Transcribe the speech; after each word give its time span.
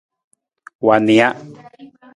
Wa 0.87 0.95
nija. 1.05 1.27